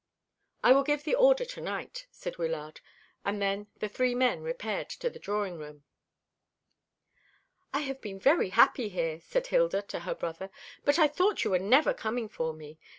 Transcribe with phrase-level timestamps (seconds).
[0.63, 2.81] "I will give the order to night," said Wyllard;
[3.23, 5.83] and then the three men repaired to the drawing room.
[7.71, 10.49] "I have been very happy here," said Hilda to her brother;
[10.85, 12.79] "but I thought you were never coming for me.